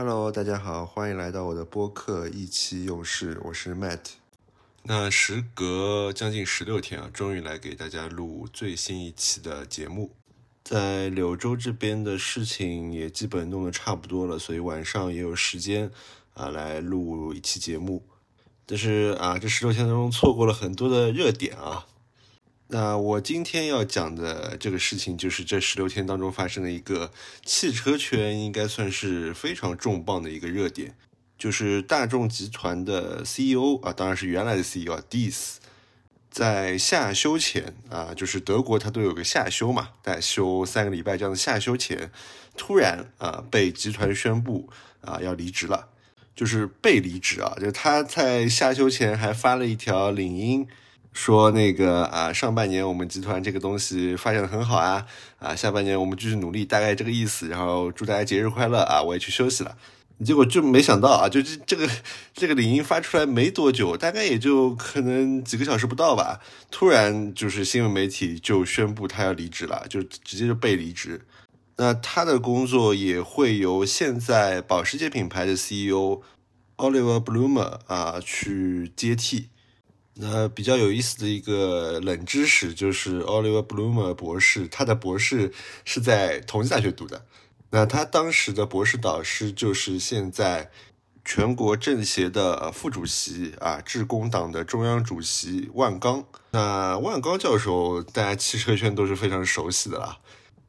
[0.00, 3.98] Hello，大家好，欢迎来到我的播客意气用事，我是 Matt。
[4.84, 10.12] 那时隔将近十六天啊，终于来给大家录最新一期的节目。
[10.62, 15.90] 在柳州这边的事情也基本弄得差不多了，所以晚上也有时间
[16.34, 18.06] 啊来录一期节目。
[18.66, 21.88] 但是啊，这十六天当中错过了很多的热点啊。
[22.70, 27.10] 那我今天要讲的这个事情，就是这十六天当中发生的一个
[27.42, 30.94] 汽车圈应该算是非常重磅的一个热点，
[31.38, 35.56] 就是大众集团的 CEO 啊，当然是原来的 CEO 啊，Diss，
[36.30, 42.12] 在夏休前啊，就是德国它都有个夏休嘛，在休三个礼拜这样的夏休前，
[42.54, 44.68] 突然啊被集团宣布
[45.00, 45.88] 啊要离职了，
[46.36, 50.68] 就是被离职啊，就他在夏休前还发了一条领英。
[51.12, 55.06] 说那个啊，上半年我们集团这个东西发展的很好啊，
[55.38, 57.48] 啊，下半年我们继续努力，大概这个意思。
[57.48, 59.76] 然后祝大家节日快乐啊，我也去休息了。
[60.24, 61.88] 结果就没想到啊，就这这个
[62.34, 71.24] 这个领英发出来没多久，大概也就可能几个小时不到吧，突然就是新闻媒体就宣布他要离职了，就直接就被离职。
[71.76, 76.20] 那他的工作也会由现在保时捷品牌的 CEO
[76.76, 79.50] Oliver Blumer 啊去接替。
[80.20, 85.52] 那比较有意思的一个冷知识就是 Oliver Bloomer 博士，他的博士
[85.84, 87.24] 是在同济大学读的。
[87.70, 90.70] 那他当时的博士导师就是现在
[91.24, 96.24] 全国政协的副主席啊，致公党的中央主席万钢。
[96.50, 100.18] 那万钢教授，大家汽车圈都是非常熟悉的啦。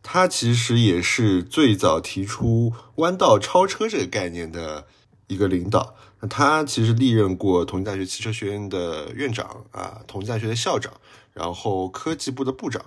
[0.04, 4.86] 他其实也是最早提出弯道超车这个概念的
[5.28, 5.96] 一个领导。
[6.22, 10.94] 那他其实历任过同济大学汽车学院的院长啊，同济大学的校长，
[11.34, 12.84] 然后科技部的部长。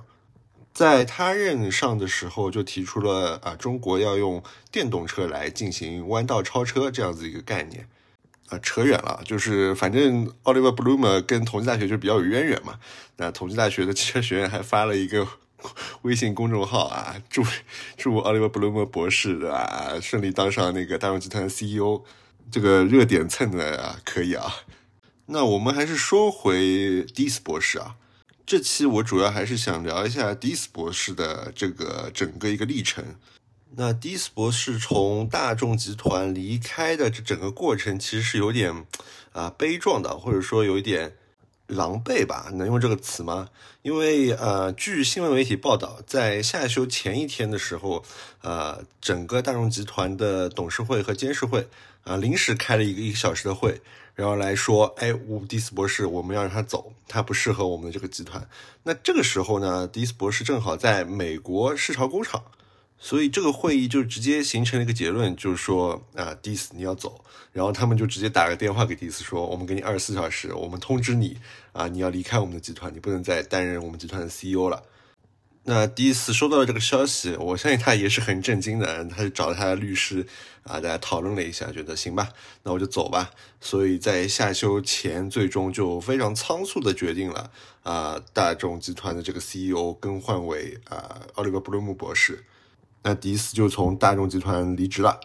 [0.75, 7.89] 在他任上的时候，就提出了啊，中国要用电动车来进行弯道超车这样子一个概念。
[8.49, 12.79] 啊，扯远了，就是反正 Oliver Blumer 跟同济大学就比较有渊源嘛。
[13.17, 15.27] 那同济大学的汽车学院还发了一个
[16.03, 17.43] 微信公众号啊，祝
[17.97, 22.03] 祝 Oliver Blumer 博士对吧，顺利当上那个大众集团 CEO。
[22.51, 24.53] 这个热点蹭的啊，可以啊。
[25.27, 27.97] 那我们还是说回迪斯博士啊。
[28.45, 33.17] 这期我主要还是想聊一下迪斯博士的这个整个一个历程。
[33.77, 38.85] 那迪斯博士从大众集团离开的这整个过程，其实是有点
[39.33, 41.15] 啊悲壮的，或者说有一点
[41.69, 42.51] 狼狈吧？
[42.53, 43.49] 能用这个词吗？
[43.81, 48.05] 因为呃，据新闻媒体报道，在下休前一天的时候，
[48.43, 51.69] 呃，整个大众集团的董事会和监事会。
[52.05, 53.81] 啊，临时开了一个一个小时的会，
[54.15, 58.47] 然后来说，哎，我迪斯博士，我们要让他走，他不适合我们的这个集团。
[58.83, 62.43] 那这个时候呢，迪斯博士正好在美国试潮工厂，
[62.99, 67.25] 所以这个会议就直接形成了一个结论，就是说啊，迪斯你要走。
[67.53, 71.37] 然后他们就直接打个电话给迪斯说，我们给你二十四小时，我们通知你
[71.73, 74.83] 啊，你要离开我们的集团，你不能再担任我们集团的 CEO 了。
[75.65, 80.27] 那第一次收到了这个消息，我相信他也是很震惊的，他就找他的律师
[80.65, 82.31] 啊，大家讨论了一下，觉得行吧，
[82.65, 83.31] 那我就走吧。
[83.61, 87.53] 所以在下休前，最终就非常仓促的决定了
[87.85, 92.45] 啊，大众集团的这个 CEO 更换为啊奥利弗·布鲁姆博士，
[93.05, 95.21] 那迪斯就从大众集团离职了。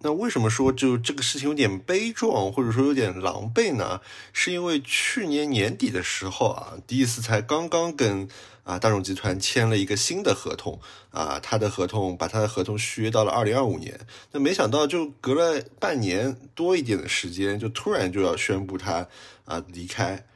[0.00, 4.02] 那为什么说就这个事情有点悲壮，或者说有点狼狈呢？
[4.34, 8.28] 是因为去年年底的时候啊，迪斯才刚刚跟
[8.66, 10.78] 啊大众集团签了一个新的合同
[11.10, 13.98] 啊，他的合同把他的合同续约到了二零二五年。
[14.32, 19.06] 那没想到就隔了半年多一点的时间，就突然就要宣布他
[19.44, 20.26] 啊离开。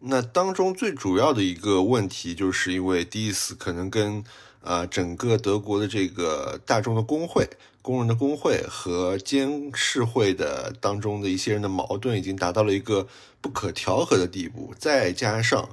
[0.00, 4.22] 那当中最主要的一个问题，就是因为迪斯可能跟
[4.60, 7.48] 啊整个德国的这个大众的工会。
[7.80, 13.08] 工人的工会和监事会的当中的一些人的矛盾已经达到了一个
[13.40, 15.70] 不可调和的地步，再加上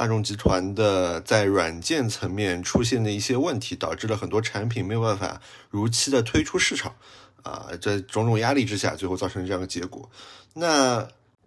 [0.00, 6.96] 大众集团的在软件层面出现的一些问题，导致了很多产品没有办法如期的推出市场，
[7.42, 10.10] 啊，在种种压力之下，最后造成这样的结果。
[10.54, 11.06] 那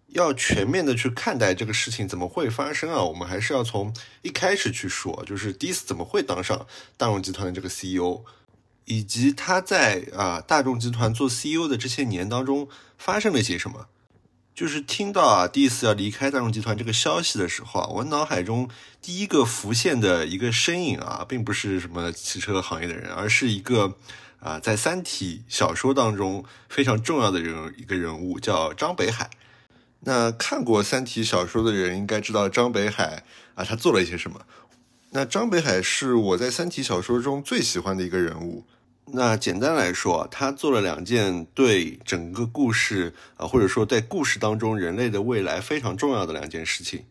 [0.10, 3.02] 要全面的去看待这个事情怎么会发生啊？
[3.02, 3.92] 我们还是要从
[4.22, 8.24] 一开始去说，就是迪斯怎么会当上大众集团的这个 CEO。
[8.86, 12.68] 以及他在啊大众集团做 CEO 的这些年当中
[13.00, 13.88] 发生了些什么？
[14.56, 18.70] 就是听到啊第一次要离开大众集团这个消息的时候啊，我脑海中
[19.02, 23.96] 第一个浮现的一个身影啊，并不是什么汽车行业的人，而是一个
[24.40, 29.32] 啊在《三体》小说当中非常重要的人一个人物，叫张北海。
[30.02, 33.24] 那看过《三体》小说的人应该知道张北海
[33.56, 34.42] 啊，他做了一些什么。
[35.12, 38.66] 那张北海是我在《三体》小说中最喜欢的一个人物。
[39.12, 47.04] 那简单来说，他做了两件对整个故事啊，或者说在故事当中人类的未来非常重要的两件事情。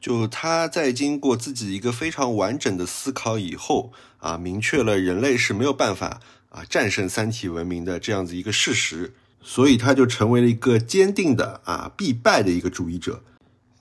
[0.00, 13.22] 就他在经过自己一个非常完整的思考以后啊，明确了人类是没有办法啊战胜三体文明的这样子一个事实，所以他就成为了一个坚定的啊必败的一个主义者。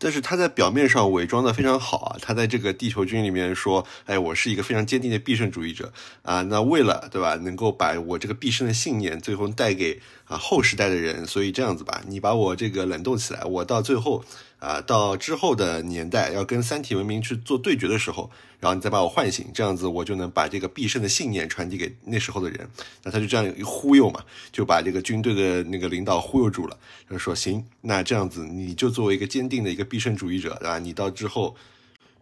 [0.04, 5.94] 但是他在表面上伪装的非常好啊，他在这个地球军里面说，哎，我是一个非常坚定的必胜主义者
[6.24, 6.42] 啊。
[6.42, 14.26] 那为了对吧，能够把我这个必胜的信念最后带给啊后时代的人，所以这样子吧，你把我这个冷冻起来，我到最后。
[14.62, 18.30] 啊，到之后的年代要跟三体文明去做对决的时候，
[18.60, 22.70] 然后你再把我唤醒，这样子我就能把这个必胜的信念传递给那时候的人。
[23.02, 26.78] 那他就这样一忽悠嘛，就把这个军队的那个领导忽悠住了，
[27.10, 30.78] 就说行，那这样子你就作为一个坚定的一个必胜主义者，对吧？
[30.78, 31.56] 你到之后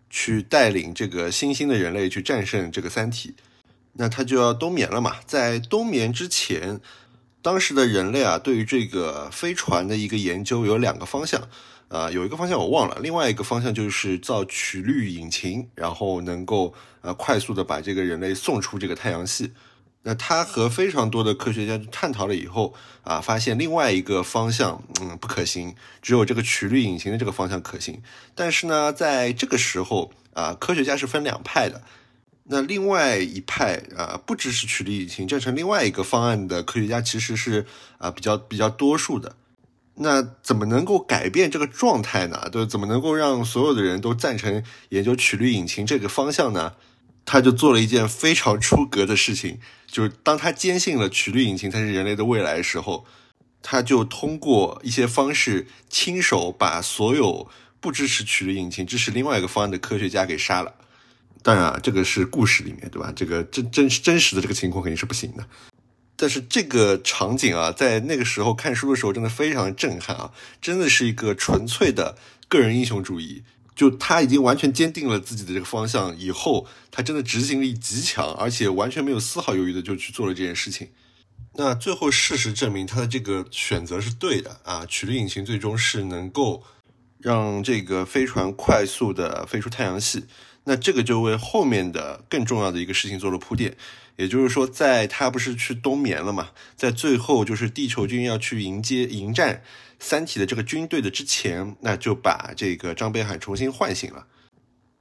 [0.09, 3.35] 去带领这个新兴的人类去战胜这个三体，
[3.95, 5.17] 那他就要冬眠了嘛。
[5.25, 6.79] 在冬眠之前，
[7.41, 11.49] 当时的人类啊，对于这个飞船的一个研究有两个方向。
[11.89, 19.51] 啊，有一个方向我忘了，另外一个方向就是造曲率引擎，然后能够呃快速的把这个人类送出这个太阳系。
[20.03, 28.01] 那他和非常多的科学家探讨了以后啊，发现另外一个方向嗯不可行，只有这个曲率引擎的这个方向可行。
[28.33, 31.81] 但是呢，在这个时候啊，科学家是分两派的。
[32.51, 37.65] 那另外一派啊不支持曲率引擎，赞成另外一个方案的科学家其实是
[37.97, 39.35] 啊比较比较多数的。
[40.01, 42.49] 那怎么能够改变这个状态呢？
[42.49, 46.73] 对，怎么能够让所有的人都赞成研究曲率引擎这个方向呢？
[47.25, 53.05] 他就做了一件非常出格的事情，就是当他坚信了曲率引擎才是人类的未来的时候，
[53.61, 57.47] 他就通过一些方式亲手把所有
[57.79, 60.73] 不支持曲率引擎、支持另外一个方案的科学家给杀了。
[61.43, 63.13] 当然啊，这个是故事里面，对吧？
[63.15, 65.45] 这个真真真实的这个情况肯定是不行的。
[66.21, 70.33] 但是这个场景啊，在那个时候看书的时候，真的非常震撼啊！
[70.61, 72.17] 真的是一个纯粹的
[72.49, 73.43] 个人英雄主义。
[73.73, 80.89] 就他已经完全坚定了自己的这个方向，以后他真的执行力极强，而且完全没有丝毫犹豫的就去做了这件事情。
[81.53, 84.85] 那最后事实证明，他的这个选择是对的啊！
[84.85, 86.65] 曲率引擎最终是能够
[87.17, 90.25] 让这个飞船快速的飞出太阳系。
[90.65, 93.77] 那这个就为后面的更重要的一个事情做了铺垫。
[94.19, 99.63] 也就是说，在他不是去冬眠了嘛，在最后就是地球军要去迎接迎战
[99.97, 104.27] 三体的这个军队的之前，那就把这个张北海重新唤醒了，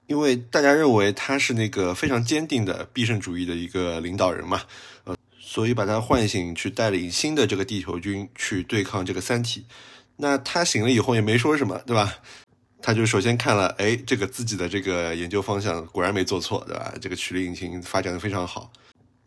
[0.06, 4.62] 因为大家认为他是那个非常坚定的必胜主义的一个领导人嘛，
[5.02, 9.66] 呃，所以把他唤醒去带领新的这个地球军去对抗这个三体。
[10.18, 12.14] 那他醒了以后也没说什么，对吧？
[12.80, 16.94] 他就首先看了，哎，这个自己的这个研究方向果然没做错，对吧？
[17.00, 18.72] 这个曲率引擎发展的非常好。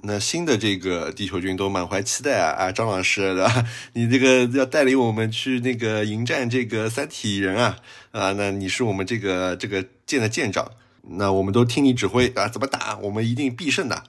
[0.04, 3.68] 那新的这个地球军都满怀期待啊啊，张老师对吧？
[3.94, 7.78] 你这个要带领我们去那个迎战这个三体人啊
[8.12, 10.72] 啊，那你是我们这个这个舰的舰长，
[11.04, 14.04] 那我们都听你指挥啊，怎么打，我们一定必胜的。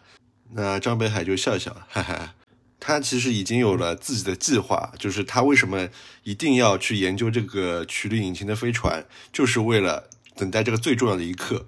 [0.55, 2.35] 那张北海就笑笑， 哈哈，
[2.81, 5.89] 他其实已经有了自己的计划，就是他为什么
[6.23, 11.67] 一定要去研究这个曲率引擎的飞船，就是为了等待这个最重要的一刻。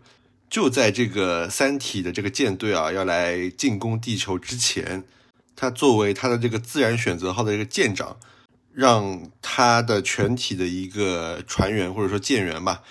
[0.55, 5.03] 就在这个三体的这个舰队啊要来进攻地球之前，
[5.57, 8.17] 他作为他的这个自然选择号的这个舰长，
[8.73, 12.85] 让他的全体的一个船员或者说舰员吧，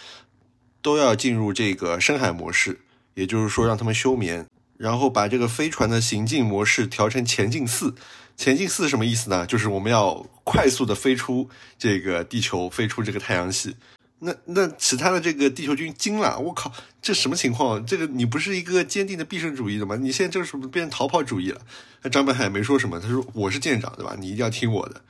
[0.82, 2.82] 都要进入这个深海模式，
[3.14, 4.46] 也就是说让他们休眠，
[4.78, 7.96] 然后把这个飞船的行进模式调成前进四。
[8.36, 9.46] 前进四什么意思呢？
[9.48, 13.78] 就是我们要快速的飞出这个地球，飞出这个太阳系。
[14.24, 17.86] 那那其他的这个地球军惊了，我靠，这什么情况？
[17.86, 19.96] 这个你不是一个坚定的必胜主义的吗？
[19.96, 21.62] 你现在这是不变成逃跑主义了？
[22.02, 24.16] 那张北海没说什么，他说我是舰长，对吧？
[24.20, 25.02] 你一定要听我的。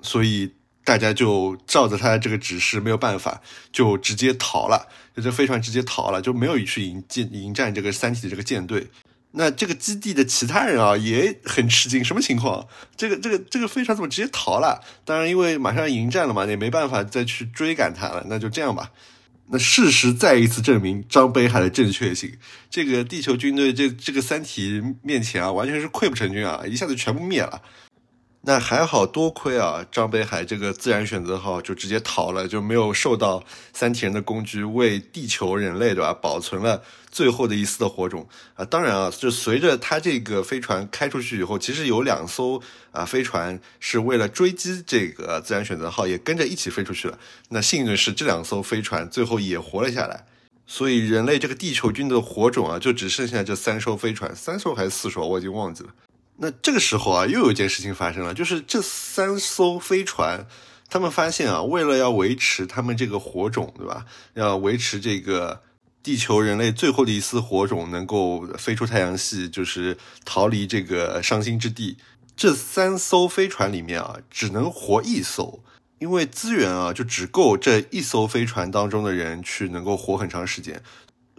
[0.00, 0.52] 所以
[0.84, 8.88] 大家就照着他这个指示，没有办法，就直接逃了，就这飞船直接逃了，就没有去迎舰迎战这个三体的这个舰队。
[9.32, 12.68] 那这个基地的其他人啊也很吃惊，什么情况？
[12.96, 14.82] 这个这个这个飞船怎么直接逃了？
[15.04, 18.26] 当然，因为马上迎战了嘛，也没办法再去追赶他了。
[18.28, 18.90] 那就这样吧。
[19.48, 22.32] 那事实再一次证明张北海的正确性。
[22.70, 27.60] 这个地球军队这这个三体面前啊，完全是溃不成军啊，一下子全部灭了。
[28.44, 38.64] 那还好多亏啊，张北海这个自然选择号就直接逃了，就没有受到三体人的攻击，为地球人类对吧，保存了最后的一丝的火种啊。
[38.64, 47.16] 当然啊，就随着他这个飞船开出去以后，其实有两艘啊飞船是为了追击这个自然选择号，也跟着一起飞出去了。
[47.50, 50.24] 那幸运的是，这两艘飞船最后也活了下来，
[50.66, 55.90] 所以人类这个地球军的火种啊，就只剩下这三艘飞船，三艘还是四艘，我已经忘记了。
[56.42, 60.44] 那这个时候啊，又有一件事情发生了，就是这三艘飞船，
[60.90, 64.04] 他们发现啊，为了要维持他们这个火种，对吧？
[64.34, 65.62] 要维持这个
[66.02, 71.96] 地球人类最后的一丝火种能够飞出太阳系，就是逃离这个伤心之地。
[72.36, 75.62] 这三艘飞船里面啊，只能活一艘，
[76.00, 80.82] 因为资源啊就只够这一艘飞船当中的人去能够活很长时间。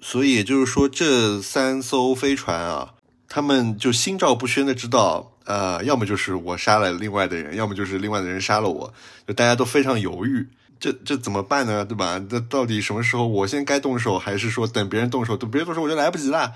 [0.02, 2.94] 所以也就是说，这三艘飞船啊。
[3.34, 8.94] 他们就心照不宣的知道，呃，要么就是我杀了另外的人，要么就是另外的人杀了我，
[9.28, 10.48] 就大家都非常犹豫，
[10.80, 11.84] 这这怎么办呢？
[11.84, 12.24] 对吧？
[12.30, 15.36] 那到底什么时候我先该动手，还是说等别人动手？
[15.36, 16.54] 等别人动手我就来不及了？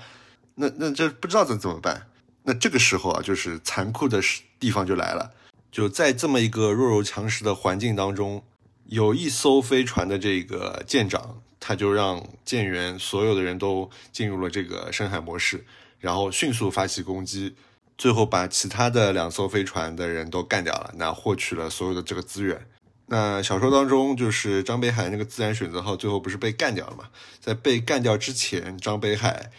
[0.54, 2.06] 那那这不知道怎怎么办？
[2.44, 4.22] 那这个时候啊，就是残酷的
[4.60, 5.32] 地方就来了，
[5.72, 8.44] 就在这么一个弱肉强食的环境当中，
[8.84, 15.64] 有一艘飞船的这个舰长，他就让舰员所有的人都进入了这个深海模式。
[16.00, 17.54] 然后迅速发起攻击，
[17.96, 22.66] 最后把其他的两艘飞船的人都干掉了，那获取了所有的这个资源。
[23.06, 27.08] 那小说当中就是张北海那个自然选择号最后不是被干掉了嘛？
[27.40, 29.50] 在被干掉之前，张北海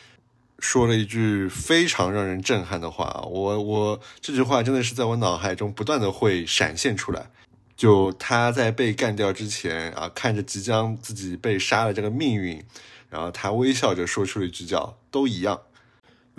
[0.60, 7.32] 说了一句非常让人震撼的话，我我这句话真的是在我脑海中不断的会闪现出来。
[7.76, 12.64] 就他在被干掉之前啊，看着即将自己被杀的这个命运，
[13.10, 15.62] 然后他微笑着说出了一句叫“都一样”。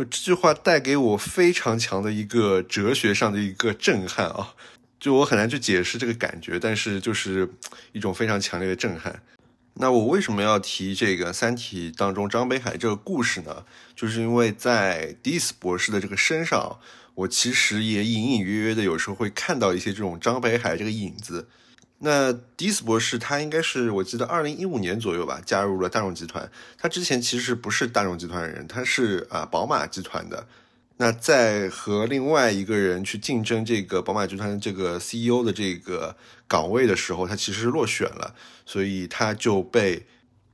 [0.04, 4.54] 这句话带给我非常强的一个哲学上的一个震撼啊！
[4.98, 7.48] 就我很难去解释这个感觉，但是就是
[7.92, 9.22] 一种非常强烈的震撼。
[9.74, 13.64] 那我为什么要提这个《三体》当中张北海这个故事呢？
[13.96, 16.78] 就是因为在迪斯博士的这个身上，
[17.14, 21.48] 我其实也隐隐约约的有时候会看到一些这种张北海这个影子。
[22.02, 26.50] 那迪斯博士他应该是我记得二零一五年左右吧，加入了大众集团。
[26.78, 30.46] 他之前其实不是大众集团的人，他是啊宝马集团的。
[30.96, 36.16] 那在和另外一个人去竞争这个宝马集团这个 CEO 的这个
[36.48, 40.06] 岗位的时候，他其实是落选了，所以他就被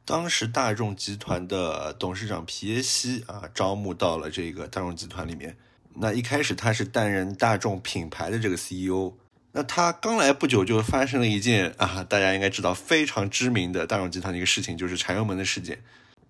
[0.05, 5.57] 当时大众集团的董事长皮耶西啊招募到了这个大众集团里面。
[5.95, 9.15] 那一开始他是担任大众品牌的这个 CEO。
[9.56, 15.78] 那他刚来不久，就发生了一件啊，大家应该知道非常知名的大众集团的一个事情，就是柴油门的事件。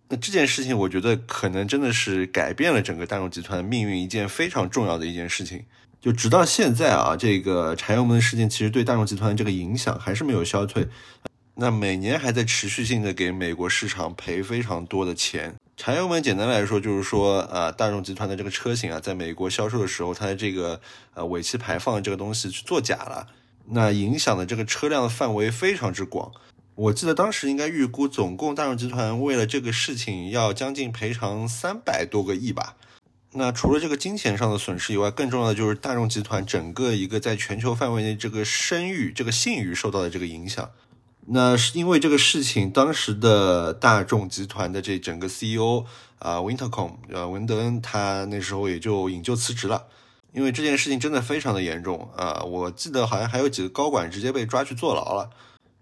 [0.09, 5.64] 那这件事情，我觉得可能真的是改变了整个大众集团命运一件非常重要的一件事情。
[6.00, 10.87] 就直到现在啊，这个柴油门的事件其实对大众集团这个影响还是没有消退。
[11.56, 15.56] 那每年还在持续性的给美国市场赔非常多的钱。
[15.76, 20.80] 柴油门简单来说就是说，呃，大众集团的这个车型啊，在美国销售的时候，它的这个
[21.12, 23.28] 呃尾气排放这个东西去作假了，
[23.66, 26.33] 那影响的这个车辆的范围非常之广。
[26.75, 32.76] 我记得当时应该预估，总共大众集团为了这个事情要将近赔偿三百多个亿吧。
[33.33, 40.71] 那除了这个金钱上的损失以外，更重要的就是大众集团整个一个在全球范围内这个声誉、这个信誉受到的这个影响。
[41.28, 45.85] 那是因为这个事情，当时的大众集团的这整个 CEO
[46.21, 49.87] 啊，Wintercom 呃文德恩，他那时候也就引咎辞职了。
[50.33, 55.30] 因为这件事情真的非常的严重啊，我记得好像还有几个高管直接被抓去坐牢了。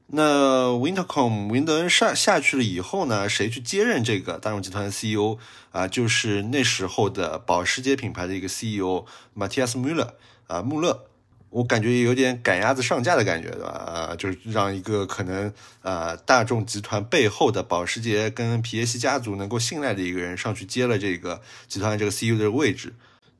[0.07, 5.39] 那 Wintercom 文德恩下下去了以后呢，谁去接任这个大众集团 CEO
[5.73, 5.89] 啊？
[5.89, 9.05] 就是那时候的保时捷品牌的一个 CEO
[9.37, 10.11] Matthias Müller
[10.47, 11.07] 啊，穆勒。
[11.55, 13.69] 我感觉有点赶鸭子上架的感觉，对吧？
[13.69, 22.93] 啊，就是让一个可能呃大众集团背后的保时捷跟皮耶西家族能够信赖的一个人上去接了这个集团这个 CEO 的位置。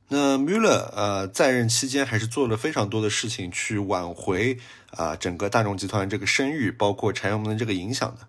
[0.07, 4.59] 那 Muller 呃在任期间还是做了非常多的事情去挽回
[4.91, 8.25] 啊整个大众集团这个声誉，包括柴油门的这个影响的。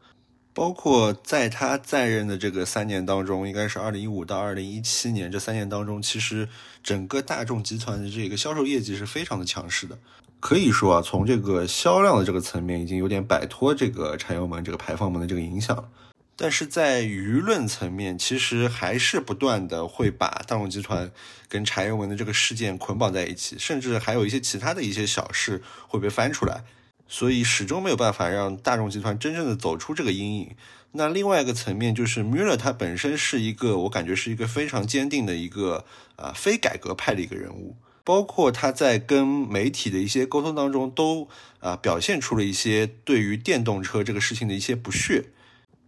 [0.57, 6.49] 包括在他在任的这个三年当中，应该是二零一五到二零一七年这三年当中，其实
[6.83, 9.99] 整个大众集团的这个销售业绩是非常的强势的。
[10.41, 15.91] 可以说啊，从这个销量的这个层面，已经有点摆脱这个柴油门、这个排放门的这个影响。
[16.35, 21.13] 但是在舆论层面，其实还是不断的会把大众集团
[21.51, 26.65] 跟柴油门的这个事件捆绑在一起，甚至还有一些其他的一些小事会被翻出来。
[27.09, 30.57] 所以始终没有办法让大众集团真正的走出这个阴影。
[30.93, 35.85] 那另外一个层面就是，Muller 他本身是一个，我感觉是一个非常坚定的一个
[36.17, 37.77] 啊非改革派的一个人物。
[38.03, 45.25] 包括他在跟媒体的一些沟通当中，都啊表现出了一些对于电动车这个事情的一些不屑，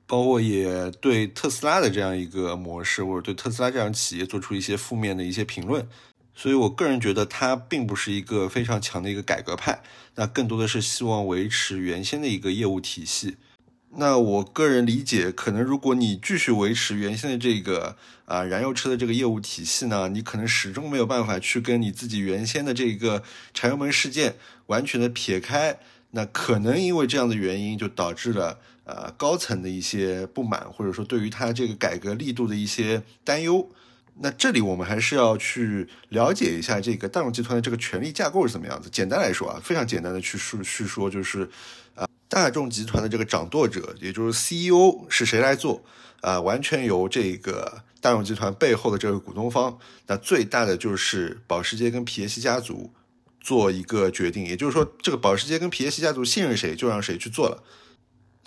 [0.04, 5.88] 包括也对特斯拉的这样一个模式，或者对特斯拉这样企业做出一些负面的一些评论。
[6.40, 9.82] 所以，我个人觉得他并不是一个非常强的一个改革派，
[10.14, 13.38] 那更多的是希望维持原先的一个业务体系。
[13.96, 25.80] 那我个人理解，可能如果你继续维持原先的这个啊燃油车的这个业务体系呢，你可能始终没有办法去跟你自己原先的这个柴油门事件完全的撇开。
[26.12, 33.68] 那可能因为这样的原因，就导致了呃高层的一些不满，或者说对于它这个改革力度的一些担忧。
[34.20, 38.88] 那这里我们还是要去了解一下这个大众集团的这个权力架构是怎么样子。
[38.90, 41.48] 简单来说啊，非常简单的去述叙说，就是
[41.94, 45.84] 啊，大众集团的这个掌舵者，也就是 CEO 是谁来做？
[46.20, 52.92] 啊，完全由这个大众集团背后的这个股东方，那最大的就是保时捷跟皮耶希家族
[53.40, 54.44] 做一个决定。
[54.44, 57.62] 也就是说，这个保时捷跟皮耶希家族信任谁，就让谁去做了。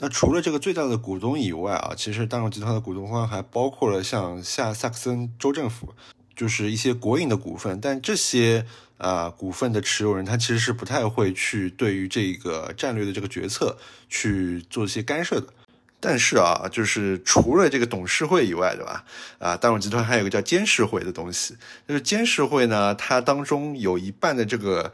[0.04, 5.94] 那除了这个最大的股东以外啊，其实大众集团的股东方还包括了像下萨克森州政府，
[6.36, 7.80] 就是一些国营的股份。
[7.80, 8.66] 但这些
[8.98, 13.78] 啊股份的持有人，他其实是不太会去对于这个战略的这个决策
[14.10, 15.54] 去做一些干涉的。
[16.00, 19.06] 但是啊，就是除了这个董事会以外，对吧？
[19.38, 21.56] 啊，大众集团还有个叫监事会的东西。
[21.88, 24.94] 就是监事会呢，它当中有一半的这个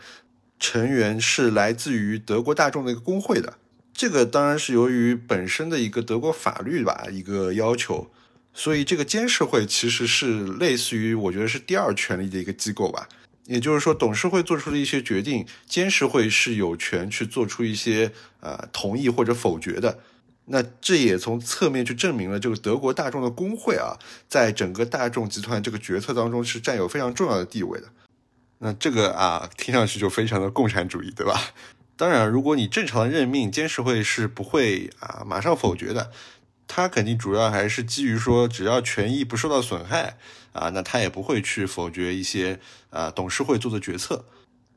[0.60, 3.54] 成员是来自于德国大众的一个工会的。
[3.98, 8.12] 这个当然是由于本身的一个德国法律吧，一个要求，
[8.54, 13.10] 所以这个监事会其实是类似于我觉得是第二权力的一个机构吧。
[13.46, 19.98] 也就是说，董事会做出的一些决定，监事会是有权去做出一些呃同意或者否决的。
[20.46, 23.98] 那这也从侧面去证明了这个德国大众的工会啊，
[24.30, 27.88] 在整个大众集团这个决策当中是占有非常重要的地位的。
[28.60, 31.42] 那这个啊，听上去就非常的共产主义，对吧？
[31.98, 36.12] 当然，如果你正常的任命，监事会是不会啊马上否决的。
[36.68, 40.18] 他肯定主要还是基于说，只要权益不受到损害
[40.52, 42.60] 啊，那他也不会去否决一些
[42.92, 44.26] 啊董事会做的决策。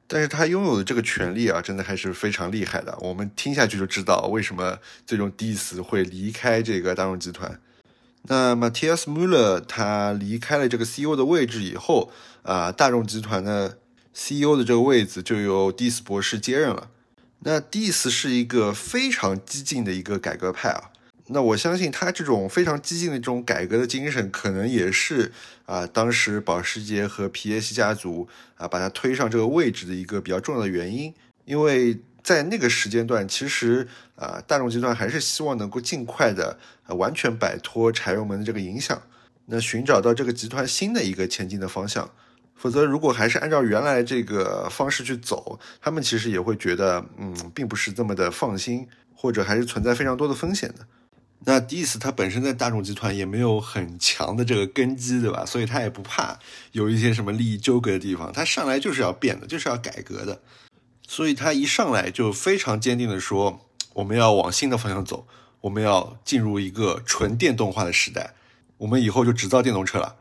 [0.06, 2.96] 但是他拥有的这个权利啊，真的还是非常厉害的。
[3.00, 7.60] 我们听下去就知道为什么最终迪斯会离开这个大众集团。
[8.22, 12.10] 那 Matthias Müller 他离开了这个 CEO 的位置以后
[12.44, 13.78] 啊，大众集团的
[14.14, 16.88] CEO 的这个位子就由迪斯博士接任了。
[17.42, 20.90] 那 Diss 是一个非常激进的一个改革派啊，
[21.28, 25.32] 那我相信他这种非常激进的这种改革的精神，可能也是
[25.64, 31.14] 啊，当时保时捷和皮耶希家族啊把他推上这个位置的一个比较重要的原因。
[31.46, 39.00] 因为在那个时间段，其实啊，大众集团还是希望能够尽快的完全摆脱柴油门的这个影响，
[39.46, 42.10] 那寻找到这个集团新的一个前进的方向。
[42.60, 50.86] 否则，如果还是按照原来这个方式去走，他们其实也会觉得，嗯，并不是这么的放心，或者还是存在非常多的风险的。
[51.46, 55.42] 那迪斯他本身在大众集团也没有很强的这个根基，对吧？
[55.46, 56.38] 所以他也不怕
[56.72, 60.42] 有一些什么利益纠葛的地方，他上来就是要变的，就是要改革的。
[61.08, 65.26] 所以他一上来就非常坚定的说，我们要往新的方向走，
[65.62, 68.34] 我们要进入一个纯电动化的时代，
[68.76, 70.16] 我们以后就只造电动车了。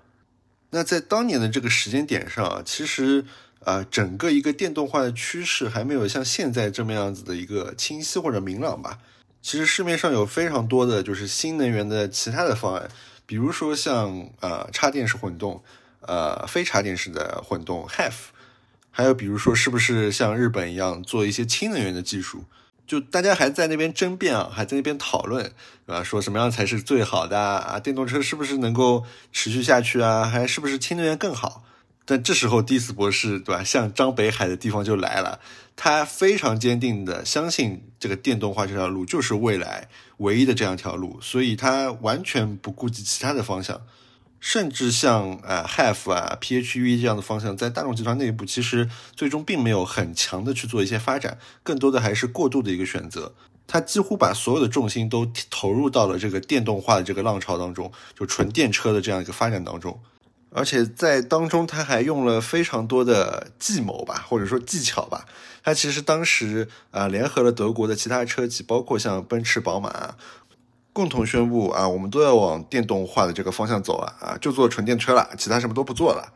[0.72, 3.26] 那在当年的这个时间点上啊，其实
[3.64, 9.00] 啊，整个一个电动化的趋势还没有像现在这么样子的一个清晰或者明朗吧。
[9.42, 12.90] 其实市面上有非常多的就是新能源的其他的方案，
[13.26, 15.64] 比如说像呃插电式混动，
[16.02, 18.14] 呃非插电式的混动 HEV，
[18.92, 22.44] 还有比如说是不是像日本一样做一些氢能源的技术。
[22.90, 25.44] 就大家还在那边争辩啊，还在那边讨论，
[25.86, 26.04] 对吧？
[26.04, 27.80] 说什么样才是最好的啊？
[27.80, 30.26] 电动车是不是能够持续下去啊？
[30.26, 31.64] 还是不是氢能源更好？
[32.04, 33.64] 但这时候，迪斯博士，对吧？
[33.64, 35.40] 像张北海的地方就来了，
[35.76, 43.80] 他非常坚定的相信这个电动化这条路就是未来唯一的这样一条路，所以他完全不顾及其他的方向。
[44.40, 53.34] 甚至像啊 HEV 啊 PHEV 这样的方向，在大众集团内部其实最终并没有很强的去做一些发展，更多的还是过度的一个选择。
[53.68, 60.00] 它几乎把所有的重心都投入到了这个电动化的这个浪潮当中，就纯电车的这样一个发展当中。
[60.52, 65.28] 而且在当中，他还用了非常多的计谋吧，或者说技巧吧。
[65.64, 70.16] 他其实当时啊联合了德国的其他车企，包括像奔驰、宝马。
[70.92, 76.34] 共同宣布啊，我们都要往电动化的这个方向走了啊，就做纯电车了，其他什么都不做了。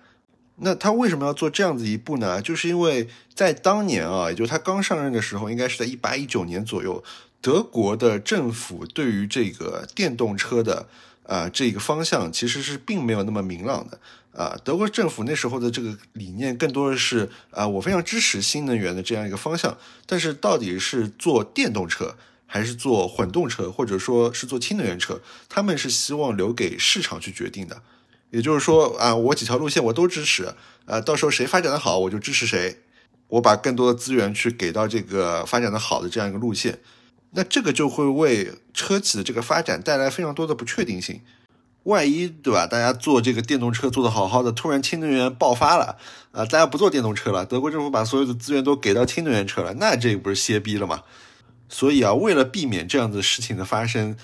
[0.58, 2.40] 那他为什么要做这样子一步呢？
[2.40, 7.04] 就是因为在当年啊，也就是他刚上任的时候，应该是在一八一九年左右，
[7.42, 10.86] 德国的政府对于这个电动车的
[11.26, 14.00] 啊这个方向其实是并没有那么明朗的
[14.40, 14.56] 啊。
[14.64, 22.16] 德国政府那时候的这个理念更多的是啊，我非常支持新能源的这样一个方向，但是到底是做电动车。
[22.54, 27.82] 还是做混动车，或者说是做氢能源车，他们是希望留给市场去决定的。
[28.30, 30.54] 也就是说啊，我几条路线我都支持，
[30.86, 32.84] 呃，到时候谁发展的好，我就支持谁。
[33.30, 36.78] 我把更多的资源去给到这个发展的好的这样一个路线。
[37.32, 41.22] 那这个就会为车企的这个发展带来非常多的不确定性。
[41.86, 42.68] 万一对吧？
[42.68, 45.98] 大家做这个电动车做得好好的，突然氢能源爆发了，
[46.32, 51.02] 啊，大家不做电动车了，德国政府把所有的资源都给到氢能源车了，那这不是歇逼了吗？
[51.74, 54.16] 所以啊，为了避免这样的事情的发生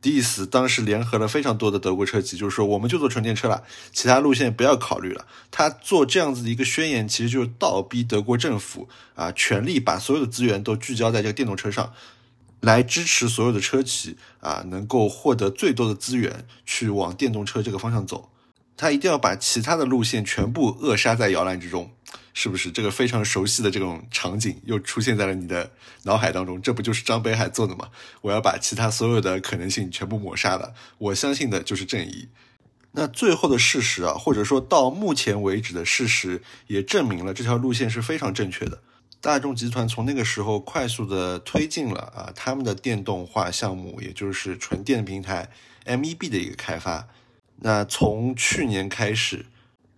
[0.00, 5.26] ，Diss 当时联合了非常多的德国车企，就是说我们就做纯电车了，其他路线不要考虑了。
[5.50, 11.92] 他做这样子的一个宣言，其实就是倒逼德国政府啊，全力把所有的资源都聚焦在这个电动车上。
[12.60, 18.29] 来支持所有的车企啊，能够获得最多的资源去往电动车这个方向走。
[18.80, 21.92] 他一定要把其他的路线全部扼杀在摇篮之中，
[22.32, 22.70] 是不是？
[22.70, 25.70] 这个非常熟悉的这种场景又出现在了你的
[26.04, 26.62] 脑海当中。
[26.62, 27.90] 这不就是张北海做的吗？
[28.22, 30.72] 我要把其他所有的可能性全部抹杀了。
[30.96, 32.30] 我相信的就是正义。
[32.92, 38.80] 那最后的事实啊，或者说到目前为止的事实，也证明了这条路线是非常正确的。
[39.20, 45.50] 大众集团从那个时候快速的推进了啊，他们的电动化项目，也就是纯电平台
[45.84, 47.06] MEB 的一个开发。
[47.60, 49.46] 那从去年开始，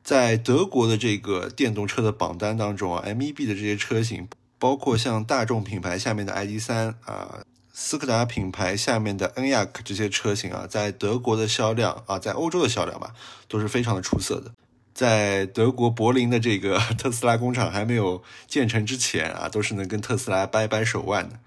[0.02, 13.14] 在德国的这个电动车的榜单当中啊，MEB 的这些车型，包括像大众品牌下面的 ID.3 啊，斯柯达品牌下面的 Enyaq 这些车型啊，在德国的销量啊，在欧洲的销量吧，
[13.48, 14.52] 都是非常的出色的。
[14.92, 21.38] 在德国柏林的这个 特斯拉工厂还没有建成之前啊，都是能跟特斯拉掰掰手腕的。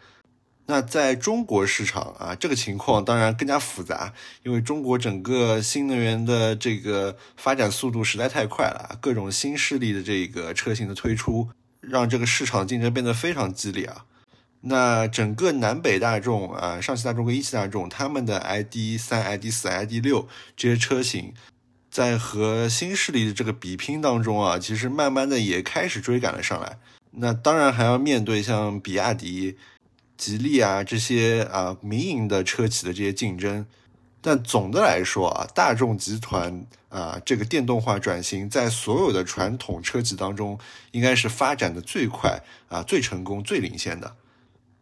[0.68, 11.50] 那在中国市场啊，这个情况当然更加复杂，因为中国整个新能源的这个发展速度实在太快了，各种新势力的这个车型的推出，
[11.82, 14.06] 让这个市场竞争变得非常激烈啊。
[14.62, 21.34] 那整个南北大众啊，上汽大众跟一汽大众，他们的 ID 三、ID 四、ID 六这些车型。
[21.92, 26.78] 在和新势力的这个比拼当中啊，其实慢慢的也开始追赶了上来。
[27.12, 29.56] 那当然还要面对像比亚迪、
[30.18, 33.66] 吉利啊这些啊民营的车企的这些竞争。
[34.22, 40.60] 但总的来说啊，大众集团啊这个电动化转型，在所有的传统车企当中，
[40.92, 44.16] 应该是发展的最快啊、最成功、最领先的。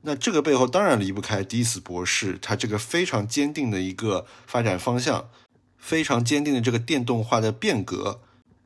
[0.01, 5.29] 那这个背后当然离不开迪斯博士他这个非常坚定的一个发展方向。
[5.77, 8.21] 非常坚定的这个电动化的变革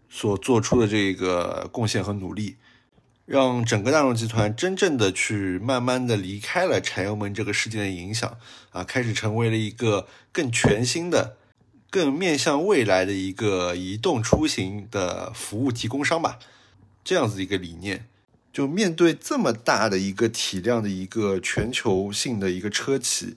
[0.08, 2.58] 所做出的这个贡献和努力，
[3.28, 8.38] 让整个大众集团真正的去慢慢的离开了柴油门这个事件的影响
[8.72, 11.36] 啊，开始成为了一个更全新的、
[11.90, 16.40] 更面向未来的一个移动出行的服务提供商吧。
[17.04, 18.08] 这样子一个理念，
[18.54, 23.36] 就面对这么大的一个体量的一个全球性的一个车企。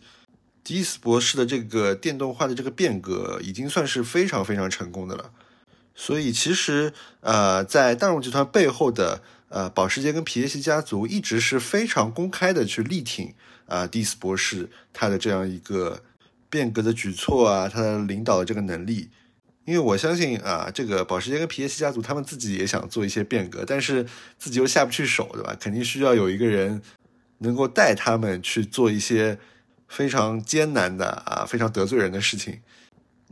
[0.63, 5.33] 迪斯博士的这个电动化的这个变革已经算是非常非常成功的了，
[5.97, 13.35] 所以其实呃，在大众集团背后的呃保时捷跟皮耶希家族一直是非常公开的去力挺
[13.67, 16.03] 啊迪斯博士他的这样一个
[16.49, 19.11] 变革的举措啊，他的领导的这个能力，
[19.67, 24.07] 因为我相信啊，这个保时捷跟皮耶希家族他们自己也想做一些变革，但是
[24.39, 25.55] 自己又下不去手，对吧？
[25.61, 26.81] 肯定需要有一个人
[27.39, 29.39] 能够带他们去做一些。
[29.93, 32.61] 非常艰难的啊，非常得罪人的事情。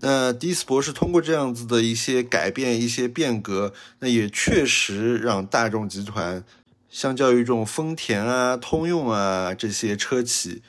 [0.01, 6.45] 那迪斯博士通过这样子的一些改变、一些变革，那也确实让大众集团，
[6.89, 10.63] 相较于这种丰田啊、通用啊这些车企，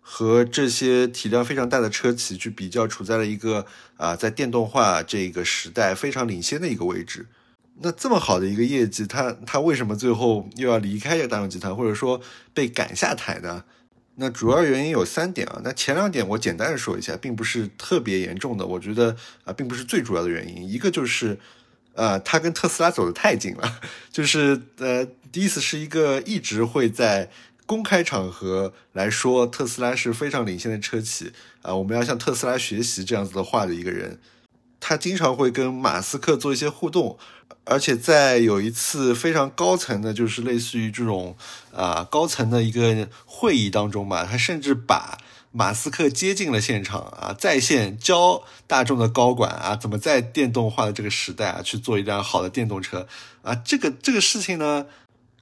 [0.00, 7.26] 和这些体量非常大的车企去比较，处在了一个啊在电动化这个时代非常领先的一个位置。
[7.80, 12.20] 那这么好的一个业绩，他他为什么最后又要离开这个大众集团，或者说
[12.54, 13.64] 被赶下台呢？
[14.18, 20.68] 那主要原因有三点啊，那前两点我简单的说一下，并不是特别严重的，我觉得啊，并不是最主要的原因。
[20.68, 21.38] 一个就是，
[21.92, 27.30] 呃，他跟特斯拉走得太近了，就是呃，第一次是一个一直会在
[27.66, 34.18] 公开场合来说特斯拉是非常领先的车企啊，我们要向特斯拉学习这样子的话的一个人。
[34.78, 37.18] 他经常会跟马斯克做一些互动，
[37.64, 41.36] 而且在有一次非常高层的，就是类似于这种
[41.74, 45.18] 啊高层的一个会议当中吧，他甚至把
[45.52, 53.06] 马斯克接进了现场啊，在线教大众的高管啊，怎么在电动化的这个时代啊去做一辆好的电动车
[53.42, 54.86] 啊，这个这个事情呢。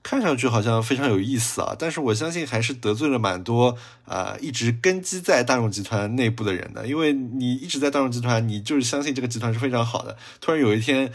[0.07, 10.15] 看上去好像非常有意思啊，但是我相信还是得罪了蛮多啊一直根基在大众集团内部的人的，因为你一直在大众集团，你就是相信这个集团是非常好的。
[10.43, 11.11] 突然有一天，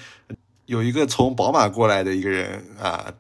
[0.70, 3.12] 有一个从宝马过来的一个人啊，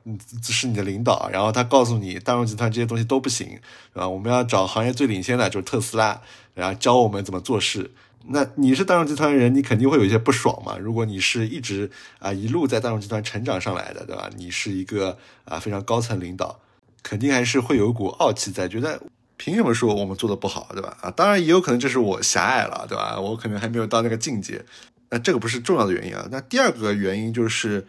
[0.44, 3.60] 是你的领导，然后他告诉你大众集团这些东西都不行，
[3.94, 6.22] 啊，我们要找行业最领先的，就是特斯拉，
[6.54, 7.90] 然后教我们怎么做事。
[8.28, 10.78] 那你是大众集团的人，你肯定会有一些不爽嘛。
[10.78, 14.30] 如果你是一直啊一路在大众集团成长上来的，对吧？
[14.38, 16.60] 你是一个啊非常高层领导，
[17.02, 19.02] 肯定还是会有一股傲气在，觉得
[19.38, 20.96] 凭什么说我们做的不好，对吧？
[21.02, 23.20] 啊，当然也有可能这是我狭隘了，对吧？
[23.20, 24.64] 我可能还没有到那个境界。
[25.10, 26.28] 那这个不是重要的原因啊。
[26.32, 27.88] 那第二个原因就是，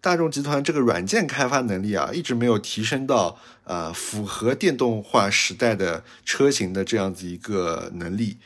[0.00, 8.38] 大众集团这个软件开发能力啊，一直没有提升到呃符合电动化时代的车型的这样子一个能力。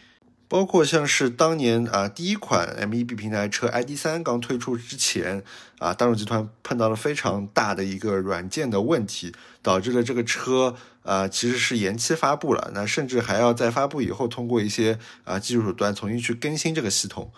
[0.49, 5.43] 包括像是当年啊，第一款 MEB 平台车 ID.3 刚推出之前
[5.79, 12.71] 啊，大众集团碰到了非常大的一个软件的问题，导致了这个车啊其实是延期发布了。
[12.75, 17.33] 那甚至还要在发布以后，通过一些啊技术手段重新去更新这个系统。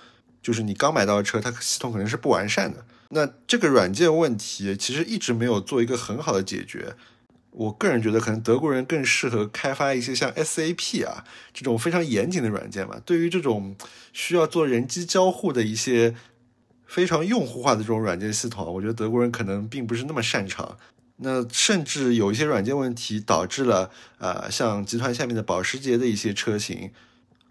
[0.44, 2.84] 就是你刚买到的车，它系统可能是不完善的。
[3.08, 6.94] 那这个软件问题其实一直没有做一个很好的解决。
[7.50, 13.00] 我个人觉得，可能德国人更适合开发一些像 SAP 啊这种非常严谨的软件嘛。
[13.06, 13.74] 对于这种
[14.12, 16.14] 需要做人机交互的一些
[16.84, 20.76] 非常用户化的这种软件系统，我觉得德国人可能并不是那么擅长。
[21.18, 26.90] 那甚至有一些软件问题导致了，呃，像集团下面的保时捷的一些车型、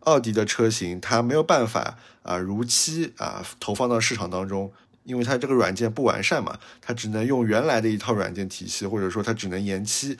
[0.05, 4.71] 奥迪的车型，它没有办法啊如期啊投放到市场当中。
[5.05, 10.17] 因为它这个软件不完善嘛，它只能用原来的一套软件体系，或者说它只能延期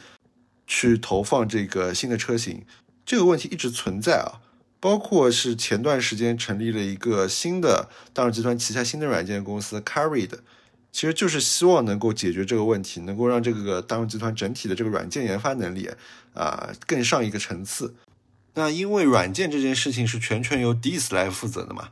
[0.67, 2.65] 去投放这个新的车型，
[3.05, 4.43] 这个问题一直存在啊。
[4.81, 10.31] 包括是前段时间成立了一个新的大众集团旗下新的软件公司 Carried，
[10.91, 15.89] 其实就是希望能够解决这个问题，能够让这个大众集团整体的这个软件研发能力
[16.33, 17.95] 啊更上一个层次。
[18.55, 21.89] 那因为软件这件事情是全权由 Diss 来负责的嘛。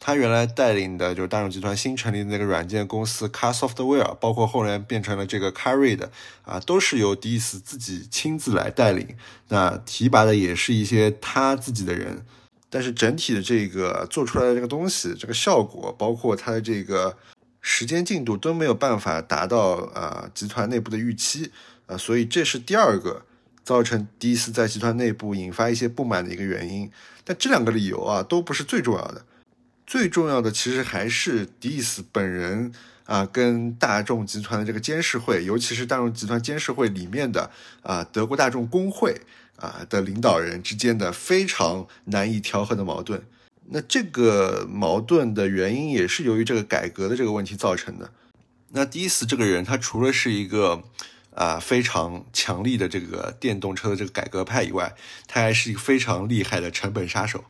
[0.00, 6.12] 他原来带领的就是大众集团新成立的那个软件公司 Car Software，包括后来变成了这个 Carry 的
[6.44, 9.16] 啊，都是由 Diss 自己亲自来带领。
[9.48, 12.24] 那提拔的也是一些他自己的人，
[12.70, 17.16] 但是整体的这个做出来的这个东西，这个效果，包括它的这个
[17.60, 21.50] 时间进度都没有办法达到啊集团内部的预期
[21.86, 23.24] 啊，所以这是第二个
[23.68, 26.90] 造成 Diss 在集团内部引发一些不满的一个原因。
[27.22, 29.26] 但这两个理由啊，都不是最重要的。
[29.86, 32.72] 最重要的其实还是 Diss 本人
[33.04, 37.50] 啊，跟大众集团的这个监事会，尤其是大众集团监事会里面的
[37.82, 39.20] 啊德国大众工会
[39.56, 43.22] 啊的领导人之间的非常难以调和的矛盾。
[43.66, 48.10] 那这个矛盾的原因也是由于这个改革的这个问题造成的。
[48.70, 50.82] 那 Diss 这个人，他除了是一个
[51.38, 54.94] 啊非常强力的这个电动车的这个改革派以外，
[55.28, 57.44] 他还是一个非常厉害的成本杀手。